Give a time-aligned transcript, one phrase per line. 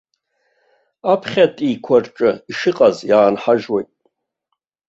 [1.11, 3.89] Аԥхьатәиқәа рҿы ишыҟаз иаанҳажьуеит.